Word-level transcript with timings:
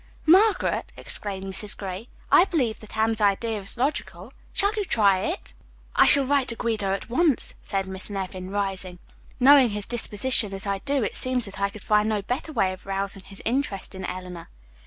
"Margaret," 0.25 0.91
exclaimed 0.97 1.43
Mrs. 1.53 1.77
Gray, 1.77 2.07
"I 2.31 2.45
believe 2.45 2.79
that 2.79 2.97
Anne's 2.97 3.21
idea 3.21 3.59
is 3.59 3.77
logical. 3.77 4.33
Shall 4.51 4.73
you 4.73 4.83
try 4.83 5.19
it!" 5.19 5.53
"I 5.95 6.07
shall 6.07 6.25
write 6.25 6.47
to 6.47 6.55
Guido 6.55 6.91
at 6.91 7.07
once," 7.07 7.53
said 7.61 7.85
Miss 7.85 8.09
Nevin, 8.09 8.49
rising. 8.49 8.97
"Knowing 9.39 9.69
his 9.69 9.85
disposition 9.85 10.55
as 10.55 10.65
I 10.65 10.79
do, 10.79 11.03
it 11.03 11.15
seems 11.15 11.45
that 11.45 11.61
I 11.61 11.69
could 11.69 11.83
find 11.83 12.09
no 12.09 12.23
better 12.23 12.51
way 12.51 12.73
of 12.73 12.87
rousing 12.87 13.21
his 13.21 13.43
interest 13.45 13.93
in 13.93 14.03
Eleanor. 14.03 14.47